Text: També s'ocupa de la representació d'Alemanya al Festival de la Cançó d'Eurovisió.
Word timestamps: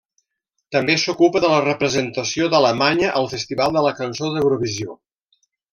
També 0.75 0.95
s'ocupa 1.01 1.41
de 1.43 1.51
la 1.51 1.59
representació 1.67 2.49
d'Alemanya 2.55 3.13
al 3.21 3.31
Festival 3.37 3.79
de 3.79 3.87
la 3.89 3.95
Cançó 4.03 4.35
d'Eurovisió. 4.37 5.03